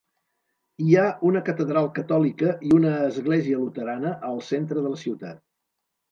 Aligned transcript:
Hi 0.83 0.95
ha 0.99 1.03
una 1.31 1.41
catedral 1.49 1.89
catòlica 1.99 2.53
i 2.69 2.71
una 2.77 2.93
església 3.09 3.59
luterana 3.65 4.15
al 4.31 4.41
centre 4.47 4.87
de 4.87 4.95
ciutat. 5.03 5.41